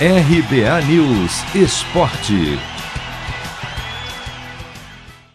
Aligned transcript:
RBA 0.00 0.80
News 0.88 1.54
Esporte. 1.54 2.58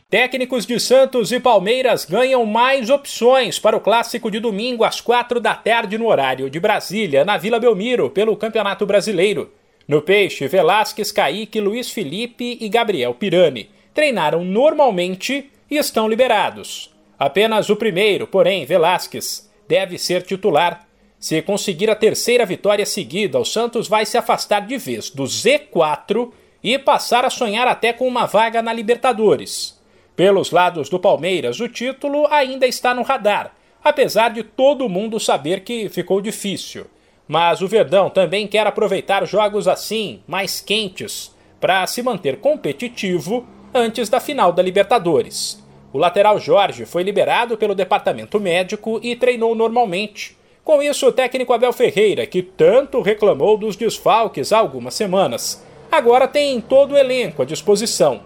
Técnicos 0.10 0.66
de 0.66 0.78
Santos 0.82 1.32
e 1.32 1.40
Palmeiras 1.40 2.04
ganham 2.04 2.46
mais 2.46 2.90
opções 2.90 3.58
para 3.58 3.78
o 3.78 3.80
clássico 3.80 4.30
de 4.30 4.38
domingo 4.38 4.84
às 4.84 5.00
quatro 5.00 5.40
da 5.40 5.56
tarde 5.56 5.98
no 5.98 6.08
horário 6.08 6.50
de 6.50 6.60
Brasília, 6.60 7.24
na 7.24 7.38
Vila 7.38 7.58
Belmiro, 7.58 8.10
pelo 8.10 8.36
Campeonato 8.36 8.86
Brasileiro. 8.86 9.50
No 9.88 10.02
Peixe, 10.02 10.46
Velasquez, 10.46 11.10
Kaique, 11.10 11.62
Luiz 11.62 11.90
Felipe 11.90 12.58
e 12.60 12.68
Gabriel 12.68 13.14
Pirani 13.14 13.70
treinaram 13.94 14.44
normalmente 14.44 15.50
e 15.72 15.78
estão 15.78 16.10
liberados. 16.10 16.94
Apenas 17.18 17.70
o 17.70 17.78
primeiro, 17.78 18.28
porém, 18.28 18.66
Velasquez, 18.66 19.50
deve 19.70 19.98
ser 19.98 20.24
titular 20.24 20.89
se 21.20 21.42
conseguir 21.42 21.90
a 21.90 21.96
terceira 21.96 22.46
vitória 22.46 22.86
seguida, 22.86 23.38
o 23.38 23.44
Santos 23.44 23.90
vai 23.90 24.06
se 24.06 24.18
afastar 24.18 24.66
de 24.66 24.78
vez 24.78 25.10
do 25.10 25.24
Z4 25.24 26.32
e 26.64 26.80
passar 26.80 27.26
a 27.26 27.30
sonhar 27.30 27.68
até 27.68 27.92
com 27.92 28.08
uma 28.08 28.26
vaga 28.26 28.62
na 28.62 28.72
Libertadores. 28.72 29.78
Pelos 30.16 30.52
lados 30.52 30.88
do 30.88 30.98
Palmeiras, 30.98 31.60
o 31.60 31.68
título 31.68 32.26
ainda 32.32 32.66
está 32.66 32.94
no 32.94 33.04
radar, 33.04 33.54
apesar 33.84 34.30
de 34.30 34.44
todo 34.44 34.88
mundo 34.88 35.20
saber 35.20 35.62
que 35.62 35.90
ficou 35.90 36.22
difícil. 36.22 36.86
Mas 37.28 37.62
o 37.62 37.68
Verdão 37.68 38.10
também 38.10 38.48
quer 38.48 38.66
aproveitar 38.66 39.28
jogos 39.28 39.68
assim, 39.68 40.22
mais 40.26 40.62
quentes, 40.62 41.36
para 41.60 41.86
se 41.86 42.02
manter 42.02 42.38
competitivo 42.38 43.46
antes 43.74 44.08
da 44.08 44.22
final 44.22 44.54
da 44.54 44.64
Libertadores. 44.64 45.62
O 45.92 45.98
lateral 45.98 46.40
Jorge 46.40 46.86
foi 46.86 47.04
liberado 47.04 47.58
pelo 47.58 47.76
departamento 47.76 48.40
médico 48.40 49.02
e 49.04 49.18
treinou 49.18 49.54
normalmente. 49.54 50.39
Com 50.70 50.84
isso, 50.84 51.08
o 51.08 51.12
técnico 51.12 51.52
Abel 51.52 51.74
Ferreira, 51.74 52.28
que 52.28 52.44
tanto 52.44 53.02
reclamou 53.02 53.58
dos 53.58 53.76
desfalques 53.76 54.54
há 54.54 54.60
algumas 54.60 54.94
semanas, 54.94 55.66
agora 55.92 56.28
tem 56.28 56.62
todo 56.62 56.92
o 56.92 56.96
elenco 56.96 57.42
à 57.42 57.46
disposição. 57.46 58.20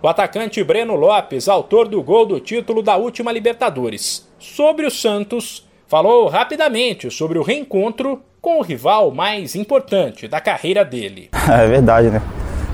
O 0.00 0.06
atacante 0.06 0.62
Breno 0.62 0.94
Lopes, 0.94 1.48
autor 1.48 1.88
do 1.88 2.00
gol 2.00 2.24
do 2.24 2.38
título 2.38 2.84
da 2.84 2.96
última 2.96 3.32
Libertadores, 3.32 4.30
sobre 4.38 4.86
o 4.86 4.92
Santos, 4.92 5.68
falou 5.88 6.28
rapidamente 6.28 7.10
sobre 7.10 7.36
o 7.36 7.42
reencontro 7.42 8.22
com 8.40 8.60
o 8.60 8.62
rival 8.62 9.10
mais 9.10 9.56
importante 9.56 10.28
da 10.28 10.40
carreira 10.40 10.84
dele. 10.84 11.30
É 11.50 11.66
verdade, 11.66 12.10
né? 12.10 12.22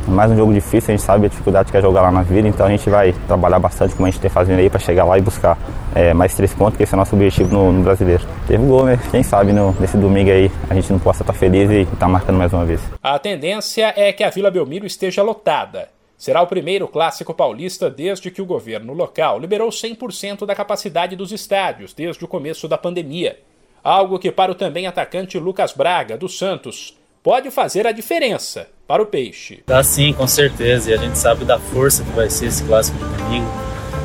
mais 0.06 0.30
um 0.30 0.36
jogo 0.36 0.52
difícil, 0.52 0.92
a 0.92 0.96
gente 0.96 1.06
sabe 1.06 1.24
a 1.24 1.28
dificuldade 1.30 1.72
que 1.72 1.78
é 1.78 1.80
jogar 1.80 2.02
lá 2.02 2.12
na 2.12 2.22
vida, 2.22 2.46
então 2.46 2.66
a 2.66 2.68
gente 2.68 2.90
vai 2.90 3.14
trabalhar 3.26 3.58
bastante 3.58 3.94
como 3.94 4.06
a 4.06 4.10
gente 4.10 4.20
tem 4.20 4.30
fazendo 4.30 4.58
aí 4.58 4.68
para 4.68 4.78
chegar 4.78 5.04
lá 5.04 5.16
e 5.16 5.22
buscar 5.22 5.56
é, 5.94 6.12
mais 6.12 6.34
três 6.34 6.52
pontos, 6.52 6.76
que 6.76 6.82
esse 6.82 6.94
é 6.94 6.96
o 6.96 6.98
nosso 6.98 7.14
objetivo 7.14 7.54
no, 7.54 7.72
no 7.72 7.82
brasileiro. 7.82 8.24
Teve 8.46 8.62
um 8.62 8.68
gol, 8.68 8.84
né? 8.84 8.98
Quem 9.10 9.22
sabe 9.22 9.52
no, 9.52 9.72
nesse 9.80 9.96
domingo 9.96 10.30
aí 10.30 10.50
a 10.68 10.74
gente 10.74 10.92
não 10.92 10.98
possa 10.98 11.22
estar 11.22 11.32
feliz 11.32 11.70
e 11.70 11.82
estar 11.82 11.96
tá 11.96 12.08
marcando 12.08 12.36
mais 12.36 12.52
uma 12.52 12.64
vez. 12.64 12.80
A 13.02 13.18
tendência 13.18 13.92
é 13.96 14.12
que 14.12 14.24
a 14.24 14.30
Vila 14.30 14.50
Belmiro 14.50 14.86
esteja 14.86 15.22
lotada. 15.22 15.88
Será 16.16 16.40
o 16.42 16.46
primeiro 16.46 16.88
clássico 16.88 17.34
paulista 17.34 17.90
desde 17.90 18.30
que 18.30 18.40
o 18.40 18.46
governo 18.46 18.92
local 18.92 19.38
liberou 19.38 19.68
100% 19.68 20.46
da 20.46 20.54
capacidade 20.54 21.16
dos 21.16 21.32
estádios 21.32 21.92
desde 21.92 22.24
o 22.24 22.28
começo 22.28 22.66
da 22.66 22.78
pandemia. 22.78 23.38
Algo 23.82 24.18
que 24.18 24.30
para 24.30 24.50
o 24.50 24.54
também 24.54 24.86
atacante 24.86 25.38
Lucas 25.38 25.72
Braga, 25.72 26.16
do 26.16 26.28
Santos, 26.28 26.96
pode 27.22 27.50
fazer 27.50 27.86
a 27.86 27.92
diferença 27.92 28.68
para 28.86 29.02
o 29.02 29.06
peixe. 29.06 29.62
Dá 29.66 29.82
sim, 29.82 30.12
com 30.12 30.26
certeza. 30.26 30.90
E 30.90 30.94
a 30.94 30.96
gente 30.96 31.18
sabe 31.18 31.44
da 31.44 31.58
força 31.58 32.02
que 32.02 32.10
vai 32.10 32.30
ser 32.30 32.46
esse 32.46 32.64
clássico 32.64 32.96
de 32.96 33.04
domingo, 33.04 33.50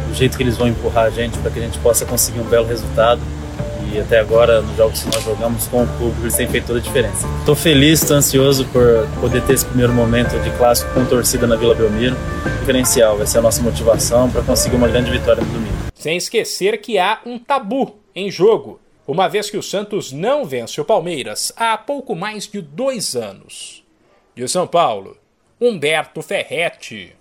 do 0.10 0.16
jeito 0.16 0.36
que 0.36 0.44
eles 0.44 0.58
vão 0.58 0.68
empurrar 0.68 1.06
a 1.06 1.10
gente 1.10 1.38
para 1.38 1.52
que 1.52 1.60
a 1.60 1.62
gente 1.62 1.78
possa 1.80 2.06
conseguir 2.06 2.40
um 2.40 2.46
belo 2.46 2.68
resultado. 2.68 3.22
E 3.92 4.00
até 4.00 4.20
agora, 4.20 4.62
nos 4.62 4.76
jogos 4.78 5.02
que 5.02 5.16
nós 5.16 5.24
jogamos 5.24 5.68
com 5.68 5.84
o 5.84 5.88
público, 5.88 6.22
eles 6.22 6.36
têm 6.36 6.48
feito 6.48 6.68
toda 6.68 6.80
a 6.80 6.82
diferença. 6.82 7.28
Estou 7.40 7.56
feliz, 7.56 8.02
estou 8.02 8.18
ansioso 8.18 8.66
por 8.66 9.08
poder 9.20 9.42
ter 9.44 9.54
esse 9.54 9.66
primeiro 9.66 9.94
momento 9.94 10.38
de 10.44 10.52
clássico 10.58 10.94
com 10.94 11.06
torcida 11.06 11.48
na 11.48 11.56
Vila 11.56 11.74
Belmiro. 11.74 12.16
Diferencial, 12.60 13.18
vai 13.18 13.26
ser 13.26 13.40
a 13.40 13.42
nossa 13.42 13.62
motivação 13.64 14.30
para 14.30 14.44
conseguir 14.44 14.76
uma 14.76 14.88
grande 14.88 15.10
vitória 15.10 15.44
no 15.44 15.52
domingo. 15.52 15.76
Sem 15.96 16.18
esquecer 16.18 16.80
que 16.82 17.00
há 17.00 17.20
um 17.26 17.40
tabu 17.40 17.96
em 18.16 18.30
jogo 18.30 18.80
uma 19.08 19.28
vez 19.28 19.50
que 19.50 19.58
o 19.58 19.64
Santos 19.64 20.12
não 20.12 20.46
vence 20.46 20.80
o 20.80 20.86
Palmeiras 20.86 21.52
há 21.58 21.76
pouco 21.76 22.16
mais 22.16 22.46
de 22.48 22.62
dois 22.62 23.16
anos. 23.16 23.84
De 24.36 24.48
São 24.48 24.68
Paulo, 24.68 25.18
Humberto 25.60 26.22
Ferretti. 26.22 27.16